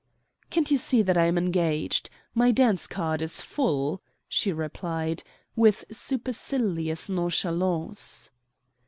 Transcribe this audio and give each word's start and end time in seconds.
"Can't 0.49 0.71
you 0.71 0.79
see 0.79 1.03
that 1.03 1.15
I 1.15 1.25
am 1.25 1.37
engaged? 1.37 2.09
My 2.33 2.49
dance 2.49 2.87
card 2.87 3.21
is 3.21 3.43
full," 3.43 4.01
she 4.27 4.51
replied, 4.51 5.21
with 5.55 5.85
supercilious 5.91 7.07
nonchalance. 7.07 8.31